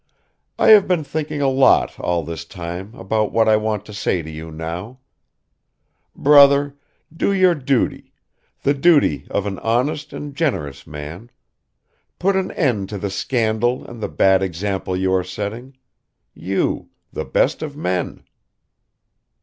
I 0.57 0.69
have 0.69 0.87
been 0.87 1.03
thinking 1.03 1.43
a 1.43 1.47
lot 1.47 1.99
all 1.99 2.23
this 2.23 2.43
time 2.43 2.95
about 2.95 3.31
what 3.31 3.47
I 3.47 3.55
want 3.55 3.85
to 3.85 3.93
say 3.93 4.23
to 4.23 4.31
you 4.31 4.49
now... 4.49 4.97
Brother, 6.15 6.75
do 7.15 7.31
your 7.31 7.53
duty, 7.53 8.11
the 8.63 8.73
duty 8.73 9.27
of 9.29 9.45
an 9.45 9.59
honest 9.59 10.11
and 10.11 10.35
generous 10.35 10.87
man, 10.87 11.29
put 12.17 12.35
an 12.35 12.49
end 12.53 12.89
to 12.89 12.97
the 12.97 13.11
scandal 13.11 13.85
and 13.87 14.01
the 14.01 14.09
bad 14.09 14.41
example 14.41 14.97
you 14.97 15.13
are 15.13 15.23
setting 15.23 15.77
you, 16.33 16.89
the 17.13 17.23
best 17.23 17.61
of 17.61 17.77
men!" 17.77 18.23